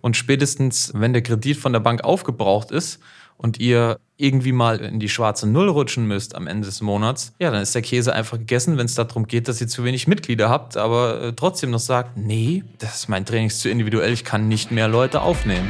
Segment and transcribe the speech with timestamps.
[0.00, 3.00] Und spätestens, wenn der Kredit von der Bank aufgebraucht ist
[3.36, 7.50] und ihr irgendwie mal in die schwarze Null rutschen müsst am Ende des Monats, ja,
[7.50, 10.48] dann ist der Käse einfach gegessen, wenn es darum geht, dass ihr zu wenig Mitglieder
[10.48, 14.48] habt, aber äh, trotzdem noch sagt, nee, das ist mein Training zu individuell, ich kann
[14.48, 15.68] nicht mehr Leute aufnehmen.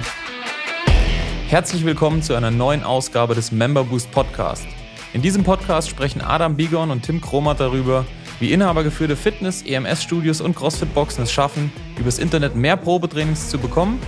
[1.49, 4.67] Herzlich willkommen zu einer neuen Ausgabe des Member Boost Podcast.
[5.13, 8.07] In diesem Podcast sprechen Adam Bigon und Tim Kromat darüber,
[8.39, 14.01] wie inhabergeführte Fitness-, EMS-Studios und CrossFit-Boxen es schaffen, übers Internet mehr Probetrainings zu bekommen,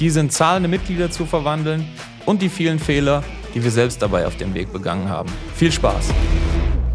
[0.00, 1.86] diese in zahlende Mitglieder zu verwandeln
[2.24, 3.22] und die vielen Fehler,
[3.54, 5.30] die wir selbst dabei auf dem Weg begangen haben.
[5.54, 6.08] Viel Spaß!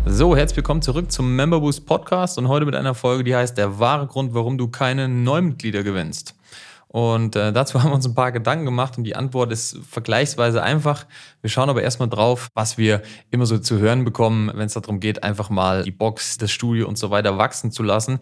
[0.08, 3.58] So, herzlich willkommen zurück zum Member Boost Podcast und heute mit einer Folge, die heißt
[3.60, 6.36] Der wahre Grund, warum du keine Neumitglieder gewinnst.
[6.88, 10.64] Und äh, dazu haben wir uns ein paar Gedanken gemacht und die Antwort ist vergleichsweise
[10.64, 11.06] einfach.
[11.42, 15.00] Wir schauen aber erstmal drauf, was wir immer so zu hören bekommen, wenn es darum
[15.00, 18.20] geht, einfach mal die Box, das Studio und so weiter wachsen zu lassen.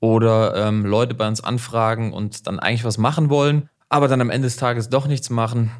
[0.00, 4.30] Oder ähm, Leute bei uns anfragen und dann eigentlich was machen wollen, aber dann am
[4.30, 5.70] Ende des Tages doch nichts machen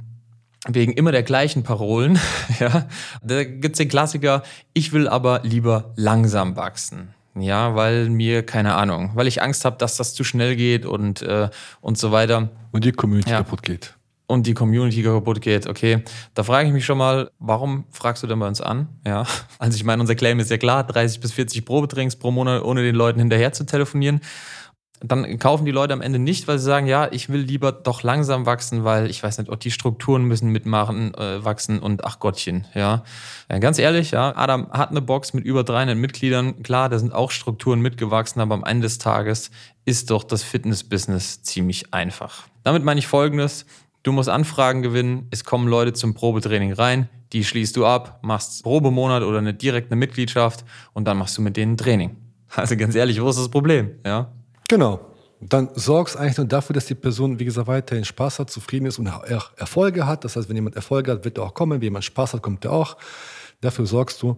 [0.69, 2.19] wegen immer der gleichen Parolen.
[2.61, 2.87] ja,
[3.23, 7.15] da gibt's den Klassiker, ich will aber lieber langsam wachsen.
[7.37, 11.21] Ja, weil mir, keine Ahnung, weil ich Angst habe, dass das zu schnell geht und,
[11.23, 11.49] äh,
[11.81, 12.49] und so weiter.
[12.71, 13.39] Und die Community ja.
[13.39, 13.95] kaputt geht.
[14.27, 16.05] Und die Community kaputt geht, okay.
[16.35, 18.89] Da frage ich mich schon mal, warum fragst du denn bei uns an?
[19.05, 19.27] Ja,
[19.59, 22.83] also ich meine, unser Claim ist ja klar, 30 bis 40 Probetrainings pro Monat, ohne
[22.83, 24.21] den Leuten hinterher zu telefonieren
[25.07, 28.03] dann kaufen die Leute am Ende nicht, weil sie sagen, ja, ich will lieber doch
[28.03, 32.19] langsam wachsen, weil ich weiß nicht, auch die Strukturen müssen mitmachen, äh, wachsen und ach
[32.19, 33.05] Gottchen, ja.
[33.51, 33.59] ja.
[33.59, 36.63] Ganz ehrlich, ja, Adam hat eine Box mit über 300 Mitgliedern.
[36.63, 39.51] Klar, da sind auch Strukturen mitgewachsen, aber am Ende des Tages
[39.85, 42.45] ist doch das Fitness-Business ziemlich einfach.
[42.63, 43.67] Damit meine ich Folgendes.
[44.03, 48.63] Du musst Anfragen gewinnen, es kommen Leute zum Probetraining rein, die schließt du ab, machst
[48.63, 52.17] Probemonat oder eine direkte Mitgliedschaft und dann machst du mit denen Training.
[52.57, 53.91] Also ganz ehrlich, wo ist das Problem?
[54.07, 54.31] Ja,
[54.75, 54.99] Genau.
[55.41, 58.99] Dann sorgst eigentlich nur dafür, dass die Person, wie gesagt, weiterhin Spaß hat, zufrieden ist
[58.99, 59.23] und auch
[59.57, 60.25] Erfolge hat.
[60.25, 61.75] Das heißt, wenn jemand Erfolge hat, wird er auch kommen.
[61.75, 62.97] Wenn jemand Spaß hat, kommt er auch.
[63.61, 64.37] Dafür sorgst du,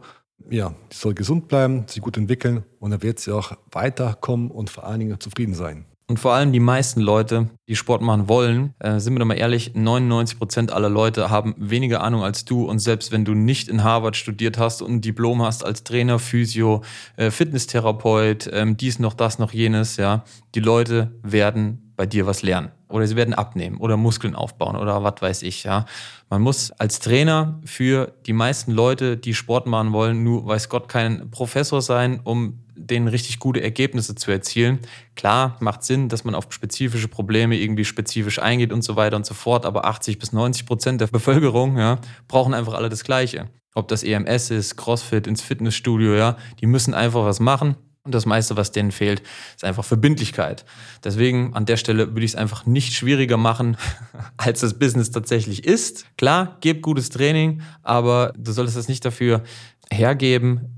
[0.50, 4.68] ja, die soll gesund bleiben, sich gut entwickeln und dann wird sie auch weiterkommen und
[4.68, 5.86] vor allen Dingen zufrieden sein.
[6.08, 9.34] Und vor allem die meisten Leute, die Sport machen wollen, äh, sind wir doch mal
[9.34, 12.64] ehrlich, 99 Prozent aller Leute haben weniger Ahnung als du.
[12.64, 16.20] Und selbst wenn du nicht in Harvard studiert hast und ein Diplom hast als Trainer,
[16.20, 16.82] Physio,
[17.16, 20.22] äh, Fitnesstherapeut, ähm, dies noch, das noch, jenes, ja,
[20.54, 22.70] die Leute werden bei dir was lernen.
[22.88, 25.86] Oder sie werden abnehmen oder Muskeln aufbauen oder was weiß ich, ja.
[26.30, 30.88] Man muss als Trainer für die meisten Leute, die Sport machen wollen, nur weiß Gott
[30.88, 34.80] kein Professor sein, um denen richtig gute Ergebnisse zu erzielen.
[35.14, 39.26] Klar, macht Sinn, dass man auf spezifische Probleme irgendwie spezifisch eingeht und so weiter und
[39.26, 41.98] so fort, aber 80 bis 90 Prozent der Bevölkerung ja,
[42.28, 43.48] brauchen einfach alle das Gleiche.
[43.74, 47.76] Ob das EMS ist, CrossFit, ins Fitnessstudio, ja, die müssen einfach was machen.
[48.04, 49.20] Und das meiste, was denen fehlt,
[49.56, 50.64] ist einfach Verbindlichkeit.
[51.02, 53.76] Deswegen an der Stelle würde ich es einfach nicht schwieriger machen,
[54.36, 56.06] als das Business tatsächlich ist.
[56.16, 59.42] Klar, gebt gutes Training, aber du solltest es nicht dafür
[59.90, 60.75] hergeben,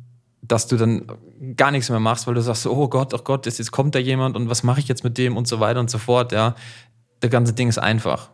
[0.48, 1.06] dass du dann
[1.56, 4.36] gar nichts mehr machst, weil du sagst, oh Gott, oh Gott, jetzt kommt da jemand
[4.36, 6.32] und was mache ich jetzt mit dem und so weiter und so fort.
[6.32, 6.54] Ja,
[7.20, 8.30] das ganze Ding ist einfach.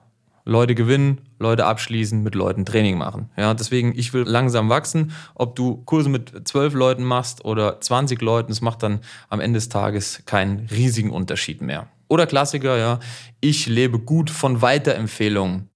[0.46, 3.30] Leute gewinnen, Leute abschließen, mit Leuten Training machen.
[3.36, 5.12] Ja, deswegen, ich will langsam wachsen.
[5.34, 9.56] Ob du Kurse mit zwölf Leuten machst oder 20 Leuten, das macht dann am Ende
[9.56, 11.88] des Tages keinen riesigen Unterschied mehr.
[12.08, 13.00] Oder Klassiker, ja,
[13.40, 15.70] ich lebe gut von Weiterempfehlungen.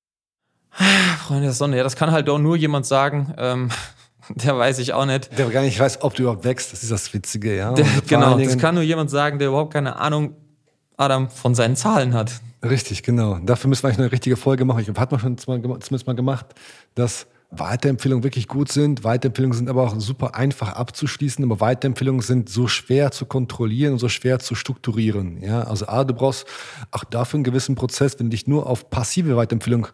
[1.18, 3.70] Freunde der Sonne, ja, das kann halt auch nur jemand sagen, ähm,
[4.34, 5.36] der weiß ich auch nicht.
[5.38, 7.72] Der gar nicht weiß, ob du überhaupt wächst, das ist das Witzige, ja.
[7.72, 10.34] Der, genau, das kann nur jemand sagen, der überhaupt keine Ahnung,
[10.96, 12.40] Adam, von seinen Zahlen hat.
[12.62, 13.38] Richtig, genau.
[13.38, 14.80] Dafür müssen wir eigentlich eine richtige Folge machen.
[14.80, 16.46] Ich hat man schon zumindest mal gemacht,
[16.94, 19.04] dass Weiterempfehlungen wirklich gut sind.
[19.04, 23.98] Weiterempfehlungen sind aber auch super einfach abzuschließen, aber Weiterempfehlungen sind so schwer zu kontrollieren und
[23.98, 25.40] so schwer zu strukturieren.
[25.40, 26.46] Ja, also A, du brauchst
[26.90, 29.86] auch dafür einen gewissen Prozess, wenn du dich nur auf passive Weiterempfehlung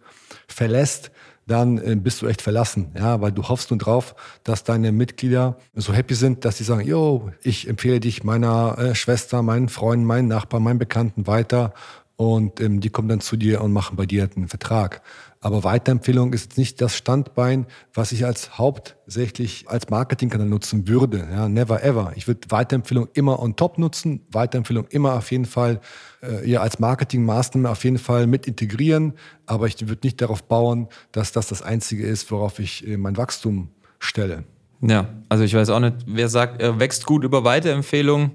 [0.49, 1.12] verlässt,
[1.47, 5.56] dann äh, bist du echt verlassen, ja, weil du hoffst nur drauf, dass deine Mitglieder
[5.75, 10.06] so happy sind, dass sie sagen, yo, ich empfehle dich meiner äh, Schwester, meinen Freunden,
[10.06, 11.75] meinen Nachbarn, meinen Bekannten weiter
[12.16, 15.03] und ähm, die kommen dann zu dir und machen bei dir einen Vertrag.
[15.44, 21.28] Aber Weiterempfehlung ist nicht das Standbein, was ich als hauptsächlich als Marketingkanal nutzen würde.
[21.30, 22.12] Ja, never ever.
[22.16, 25.82] Ich würde Weiterempfehlung immer on top nutzen, Weiterempfehlung immer auf jeden Fall
[26.22, 29.12] äh, ja, als Marketingmaßnahme auf jeden Fall mit integrieren.
[29.44, 33.18] Aber ich würde nicht darauf bauen, dass das das Einzige ist, worauf ich äh, mein
[33.18, 33.68] Wachstum
[33.98, 34.44] stelle.
[34.80, 38.30] Ja, also ich weiß auch nicht, wer sagt, er wächst gut über Weiterempfehlung.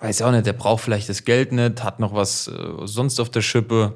[0.00, 2.52] Weiß auch nicht, der braucht vielleicht das Geld nicht, hat noch was äh,
[2.84, 3.94] sonst auf der Schippe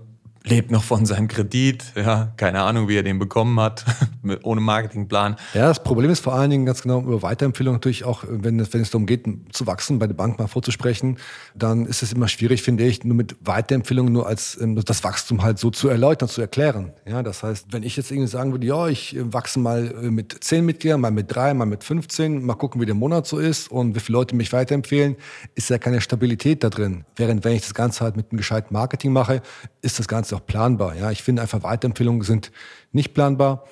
[0.49, 3.85] lebt noch von seinem Kredit, ja, keine Ahnung, wie er den bekommen hat,
[4.45, 5.37] ohne Marketingplan.
[5.55, 8.73] Ja, das Problem ist vor allen Dingen ganz genau über Weiterempfehlungen natürlich auch, wenn es,
[8.73, 11.19] wenn es darum geht, zu wachsen, bei der Bank mal vorzusprechen,
[11.55, 15.43] dann ist es immer schwierig, finde ich, nur mit Weiterempfehlungen nur als ähm, das Wachstum
[15.43, 16.93] halt so zu erläutern, zu erklären.
[17.07, 20.11] Ja, das heißt, wenn ich jetzt irgendwie sagen würde, ja, ich äh, wachse mal äh,
[20.11, 23.39] mit zehn Mitgliedern, mal mit drei, mal mit 15, mal gucken, wie der Monat so
[23.39, 25.17] ist und wie viele Leute mich weiterempfehlen,
[25.57, 27.05] ist ja keine Stabilität da drin.
[27.17, 29.43] Während wenn ich das Ganze halt mit einem gescheiten Marketing mache,
[29.83, 30.97] ist das Ganze auch planbar.
[30.97, 32.53] Ja, ich finde einfach Weiterempfehlungen sind
[32.93, 33.65] nicht planbar.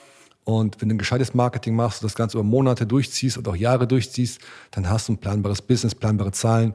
[0.44, 3.86] Und wenn du ein gescheites Marketing machst, das Ganze über Monate durchziehst und auch Jahre
[3.86, 4.40] durchziehst,
[4.72, 6.74] dann hast du ein planbares Business, planbare Zahlen,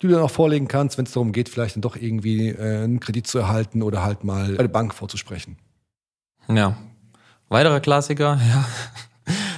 [0.00, 2.84] die du dann auch vorlegen kannst, wenn es darum geht, vielleicht dann doch irgendwie äh,
[2.84, 5.56] einen Kredit zu erhalten oder halt mal bei der Bank vorzusprechen.
[6.48, 6.76] Ja.
[7.48, 8.64] Weiterer Klassiker, ja.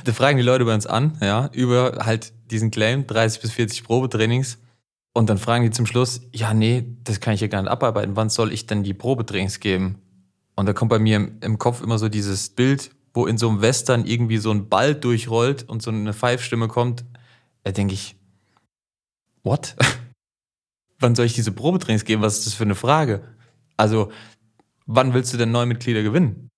[0.05, 3.85] Da fragen die Leute bei uns an, ja, über halt diesen Claim, 30 bis 40
[3.85, 4.59] Probetrainings.
[5.13, 8.17] Und dann fragen die zum Schluss, ja, nee, das kann ich ja gar nicht abarbeiten.
[8.17, 10.01] Wann soll ich denn die Probetrainings geben?
[10.55, 13.49] Und da kommt bei mir im, im Kopf immer so dieses Bild, wo in so
[13.49, 17.05] einem Western irgendwie so ein Ball durchrollt und so eine Pfeifstimme kommt.
[17.65, 18.17] Da denke ich,
[19.43, 19.75] what?
[21.01, 22.23] wann soll ich diese Probetrainings geben?
[22.23, 23.23] Was ist das für eine Frage?
[23.77, 24.13] Also,
[24.87, 26.51] wann willst du denn neue Mitglieder gewinnen?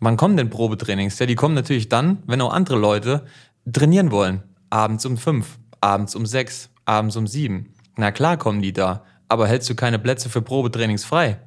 [0.00, 1.18] Wann kommen denn Probetrainings?
[1.18, 3.26] Ja, die kommen natürlich dann, wenn auch andere Leute
[3.70, 4.42] trainieren wollen.
[4.70, 7.74] Abends um fünf, abends um sechs, abends um sieben.
[7.96, 11.38] Na klar kommen die da, aber hältst du keine Plätze für Probetrainings frei?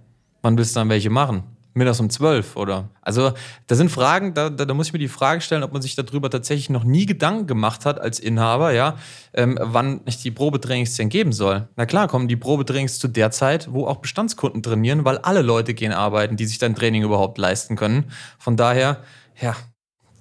[0.42, 1.44] Wann willst du dann welche machen?
[1.78, 2.89] Mittags um zwölf oder?
[3.01, 3.31] Also,
[3.68, 5.95] da sind Fragen, da, da, da, muss ich mir die Frage stellen, ob man sich
[5.95, 8.95] darüber tatsächlich noch nie Gedanken gemacht hat als Inhaber, ja,
[9.34, 11.68] ähm, wann ich die Probetrainings denn geben soll.
[11.75, 15.74] Na klar, kommen die Probetrainings zu der Zeit, wo auch Bestandskunden trainieren, weil alle Leute
[15.74, 18.06] gehen arbeiten, die sich dein Training überhaupt leisten können.
[18.39, 19.04] Von daher,
[19.39, 19.56] ja,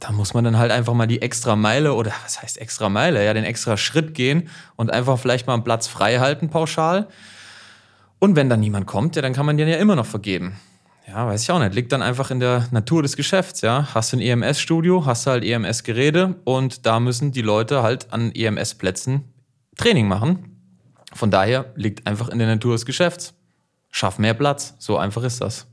[0.01, 3.25] da muss man dann halt einfach mal die extra Meile oder was heißt extra Meile,
[3.25, 7.09] ja, den extra Schritt gehen und einfach vielleicht mal einen Platz frei halten pauschal.
[8.19, 10.57] Und wenn dann niemand kommt, ja, dann kann man den ja immer noch vergeben.
[11.07, 11.75] Ja, weiß ich auch nicht.
[11.75, 13.89] Liegt dann einfach in der Natur des Geschäfts, ja.
[13.95, 18.33] Hast du ein EMS-Studio, hast du halt EMS-Geräte und da müssen die Leute halt an
[18.35, 19.25] EMS-Plätzen
[19.77, 20.57] Training machen.
[21.13, 23.35] Von daher liegt einfach in der Natur des Geschäfts.
[23.91, 24.75] Schaff mehr Platz.
[24.79, 25.67] So einfach ist das.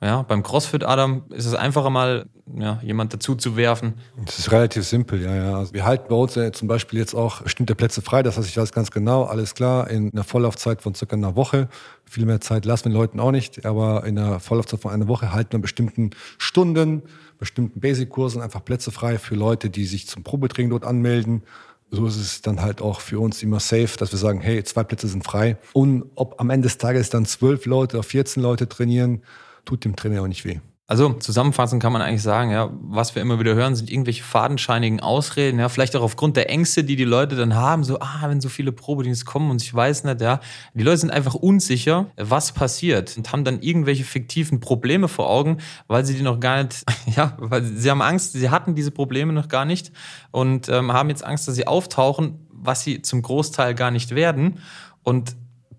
[0.00, 3.94] Ja, beim CrossFit Adam ist es einfacher mal ja, jemand dazu zu werfen.
[4.24, 5.56] Das ist relativ simpel, ja, ja.
[5.56, 8.22] Also wir halten bei uns ja zum Beispiel jetzt auch bestimmte Plätze frei.
[8.22, 11.68] Das heißt, ich weiß ganz genau, alles klar, in einer Vorlaufzeit von circa einer Woche.
[12.04, 15.08] Viel mehr Zeit lassen wir den Leuten auch nicht, aber in einer Vorlaufzeit von einer
[15.08, 17.02] Woche halten wir bestimmten Stunden,
[17.38, 21.42] bestimmten Basic-Kursen einfach Plätze frei für Leute, die sich zum Probetraining dort anmelden
[21.90, 24.84] so ist es dann halt auch für uns immer safe, dass wir sagen, hey, zwei
[24.84, 25.56] Plätze sind frei.
[25.72, 29.22] Und ob am Ende des Tages dann zwölf Leute oder 14 Leute trainieren,
[29.68, 30.60] tut dem Trainer auch nicht weh.
[30.90, 35.00] Also zusammenfassend kann man eigentlich sagen, ja, was wir immer wieder hören, sind irgendwelche fadenscheinigen
[35.00, 38.40] Ausreden, ja, vielleicht auch aufgrund der Ängste, die die Leute dann haben, so, ah, wenn
[38.40, 40.40] so viele Probedienste kommen und ich weiß nicht, ja,
[40.72, 45.58] die Leute sind einfach unsicher, was passiert und haben dann irgendwelche fiktiven Probleme vor Augen,
[45.88, 49.34] weil sie die noch gar nicht, ja, weil sie haben Angst, sie hatten diese Probleme
[49.34, 49.92] noch gar nicht
[50.30, 54.60] und ähm, haben jetzt Angst, dass sie auftauchen, was sie zum Großteil gar nicht werden
[55.02, 55.36] und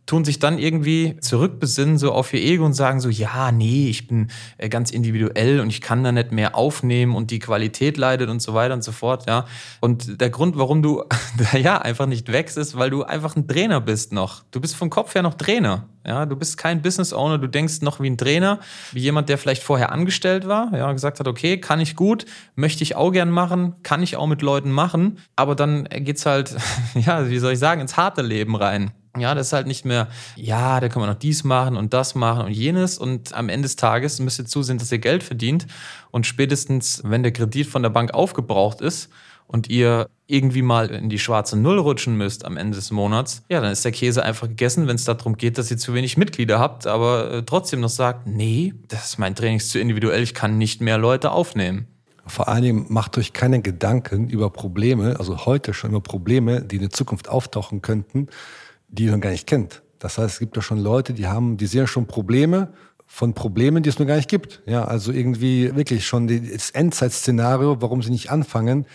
[0.09, 4.07] tun sich dann irgendwie zurückbesinnen so auf ihr Ego und sagen so, ja, nee, ich
[4.07, 8.27] bin äh, ganz individuell und ich kann da nicht mehr aufnehmen und die Qualität leidet
[8.27, 9.45] und so weiter und so fort, ja.
[9.81, 11.03] Und der Grund, warum du
[11.53, 14.41] ja einfach nicht wächst, ist, weil du einfach ein Trainer bist noch.
[14.49, 15.87] Du bist vom Kopf her noch Trainer.
[16.07, 18.61] Ja, du bist kein Business Owner, du denkst noch wie ein Trainer,
[18.93, 22.25] wie jemand, der vielleicht vorher angestellt war, ja, gesagt hat, okay, kann ich gut,
[22.55, 26.55] möchte ich auch gern machen, kann ich auch mit Leuten machen, aber dann geht's halt,
[26.95, 28.91] ja, wie soll ich sagen, ins harte Leben rein.
[29.19, 32.15] Ja, das ist halt nicht mehr, ja, da kann man noch dies machen und das
[32.15, 32.97] machen und jenes.
[32.97, 35.67] Und am Ende des Tages müsst ihr zusehen, dass ihr Geld verdient.
[36.11, 39.09] Und spätestens, wenn der Kredit von der Bank aufgebraucht ist
[39.47, 43.59] und ihr irgendwie mal in die schwarze Null rutschen müsst am Ende des Monats, ja,
[43.59, 46.59] dann ist der Käse einfach gegessen, wenn es darum geht, dass ihr zu wenig Mitglieder
[46.59, 50.59] habt, aber äh, trotzdem noch sagt, nee, das ist mein Training zu individuell, ich kann
[50.59, 51.87] nicht mehr Leute aufnehmen.
[52.27, 56.75] Vor allen Dingen macht euch keine Gedanken über Probleme, also heute schon über Probleme, die
[56.75, 58.27] in der Zukunft auftauchen könnten
[58.89, 59.81] die noch gar nicht kennt.
[59.99, 62.69] Das heißt, es gibt ja schon Leute, die haben, die sehen schon Probleme
[63.05, 64.61] von Problemen, die es noch gar nicht gibt.
[64.65, 68.85] Ja, also irgendwie wirklich schon das Endzeitszenario, warum sie nicht anfangen.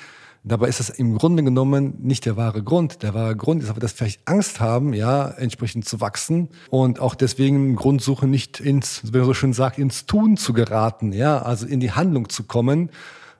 [0.46, 3.02] Dabei ist das im Grunde genommen nicht der wahre Grund.
[3.02, 7.00] Der wahre Grund ist aber, dass sie vielleicht Angst haben, ja, entsprechend zu wachsen und
[7.00, 11.12] auch deswegen Grund suchen, nicht ins, wie man so schön sagt, ins Tun zu geraten,
[11.12, 12.90] ja, also in die Handlung zu kommen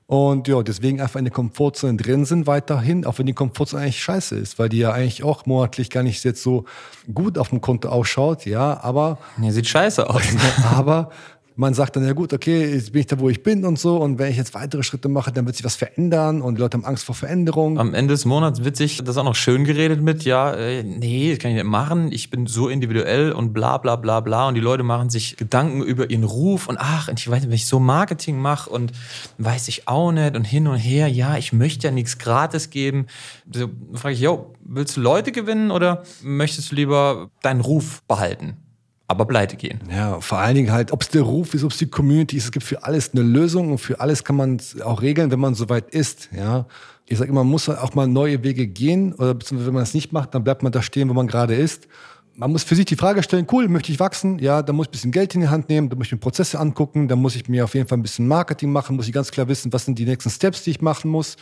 [0.07, 4.03] und ja, deswegen einfach in der Komfortzone drin sind weiterhin, auch wenn die Komfortzone eigentlich
[4.03, 6.67] scheiße ist, weil die ja eigentlich auch monatlich gar nicht jetzt so
[7.13, 9.19] gut auf dem Konto ausschaut, ja, aber.
[9.41, 10.23] Ja, sieht scheiße aus.
[10.75, 11.11] aber
[11.57, 13.97] man sagt dann, ja gut, okay, jetzt bin ich da, wo ich bin und so.
[13.99, 16.77] Und wenn ich jetzt weitere Schritte mache, dann wird sich was verändern und die Leute
[16.77, 17.79] haben Angst vor Veränderung.
[17.79, 21.31] Am Ende des Monats wird sich das auch noch schön geredet mit, ja, äh, nee,
[21.31, 24.49] das kann ich nicht machen, ich bin so individuell und bla bla bla bla.
[24.49, 27.57] Und die Leute machen sich Gedanken über ihren Ruf und ach, ich weiß nicht, wenn
[27.57, 28.93] ich so Marketing mache und
[29.39, 33.07] weiß ich auch nicht und hin und her, ja, ich möchte ja nichts gratis geben.
[33.53, 38.64] So frage ich, yo, willst du Leute gewinnen oder möchtest du lieber deinen Ruf behalten?
[39.07, 39.81] Aber pleite gehen.
[39.91, 42.45] Ja, vor allen Dingen halt, ob es der Ruf ist, ob es die Community ist,
[42.45, 45.55] es gibt für alles eine Lösung und für alles kann man auch regeln, wenn man
[45.55, 46.67] soweit ist, ja.
[47.07, 49.93] Ich sage immer, man muss auch mal neue Wege gehen oder beziehungsweise wenn man es
[49.93, 51.87] nicht macht, dann bleibt man da stehen, wo man gerade ist
[52.37, 54.39] man muss für sich die Frage stellen, cool, möchte ich wachsen?
[54.39, 56.19] Ja, da muss ich ein bisschen Geld in die Hand nehmen, da muss ich mir
[56.19, 59.13] Prozesse angucken, da muss ich mir auf jeden Fall ein bisschen Marketing machen, muss ich
[59.13, 61.37] ganz klar wissen, was sind die nächsten Steps, die ich machen muss,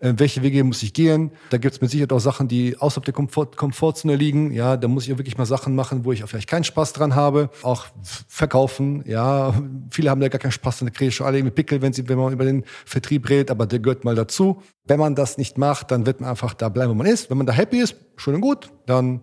[0.00, 1.30] äh, welche Wege muss ich gehen.
[1.50, 4.52] Da gibt es mit Sicherheit auch Sachen, die außerhalb der Komfort Komfortzone liegen.
[4.52, 6.92] Ja, da muss ich auch wirklich mal Sachen machen, wo ich auch vielleicht keinen Spaß
[6.92, 7.48] dran habe.
[7.62, 7.86] Auch
[8.28, 9.54] verkaufen, ja.
[9.90, 12.06] Viele haben da gar keinen Spaß, dann kriege ich schon alle irgendwie Pickel, wenn, sie,
[12.08, 14.62] wenn man über den Vertrieb redet, aber der gehört mal dazu.
[14.84, 17.30] Wenn man das nicht macht, dann wird man einfach da bleiben, wo man ist.
[17.30, 19.20] Wenn man da happy ist, schön und gut, dann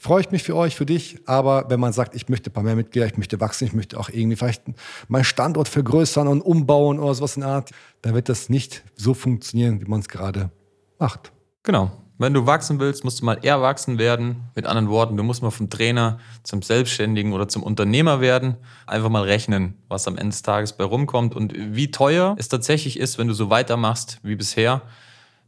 [0.00, 1.18] freue ich mich für euch, für dich.
[1.26, 4.00] Aber wenn man sagt, ich möchte ein paar mehr Mitglieder, ich möchte wachsen, ich möchte
[4.00, 4.62] auch irgendwie vielleicht
[5.08, 9.12] meinen Standort vergrößern und umbauen oder sowas in der Art, dann wird das nicht so
[9.12, 10.50] funktionieren, wie man es gerade
[10.98, 11.32] macht.
[11.62, 11.92] Genau.
[12.16, 14.44] Wenn du wachsen willst, musst du mal erwachsen werden.
[14.54, 18.56] Mit anderen Worten, du musst mal vom Trainer zum Selbstständigen oder zum Unternehmer werden.
[18.86, 22.98] Einfach mal rechnen, was am Ende des Tages bei rumkommt und wie teuer es tatsächlich
[22.98, 24.82] ist, wenn du so weitermachst wie bisher.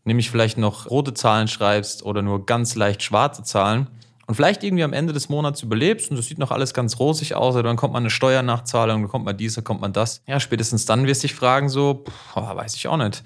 [0.05, 3.89] Nämlich vielleicht noch rote Zahlen schreibst oder nur ganz leicht schwarze Zahlen
[4.33, 7.35] und vielleicht irgendwie am Ende des Monats überlebst und das sieht noch alles ganz rosig
[7.35, 10.23] aus, oder dann kommt man eine Steuernachzahlung, dann kommt man dies, dann kommt man das.
[10.27, 13.23] Ja, spätestens dann wirst du dich fragen, so, pff, weiß ich auch nicht.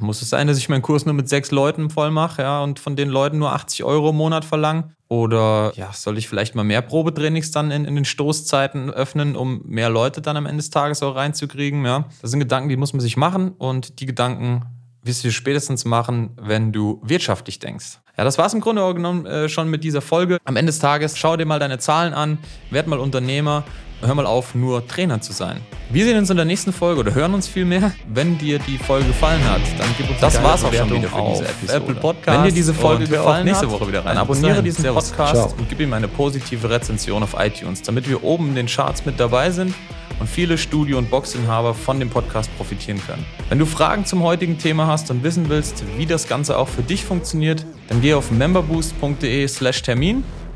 [0.00, 2.78] Muss es sein, dass ich meinen Kurs nur mit sechs Leuten voll mache, ja, und
[2.78, 4.90] von den Leuten nur 80 Euro im Monat verlange?
[5.08, 9.62] Oder ja, soll ich vielleicht mal mehr Probetrainings dann in, in den Stoßzeiten öffnen, um
[9.64, 11.86] mehr Leute dann am Ende des Tages auch reinzukriegen?
[11.86, 14.66] Ja, das sind Gedanken, die muss man sich machen und die Gedanken
[15.04, 18.00] wirst du spätestens machen, wenn du wirtschaftlich denkst.
[18.16, 20.38] Ja, das war es im Grunde genommen äh, schon mit dieser Folge.
[20.44, 22.38] Am Ende des Tages schau dir mal deine Zahlen an,
[22.70, 23.64] werd mal Unternehmer,
[24.06, 25.60] hör mal auf, nur Trainer zu sein.
[25.90, 27.92] Wir sehen uns in der nächsten Folge oder hören uns viel mehr.
[28.08, 31.30] Wenn dir die Folge gefallen hat, dann gib uns das war's auch schon wieder für
[31.30, 31.72] diese Episode.
[31.72, 32.38] Apple Podcast.
[32.38, 34.16] Wenn dir diese Folge gefallen nächste Woche wieder rein.
[34.16, 35.10] Dann abonniere diesen Servus.
[35.10, 35.54] Podcast Ciao.
[35.58, 39.20] und gib ihm eine positive Rezension auf iTunes, damit wir oben in den Charts mit
[39.20, 39.74] dabei sind
[40.20, 43.24] und viele Studio- und Boxinhaber von dem Podcast profitieren können.
[43.48, 46.82] Wenn du Fragen zum heutigen Thema hast und wissen willst, wie das Ganze auch für
[46.82, 50.24] dich funktioniert, dann geh auf memberboost.de/slash Termin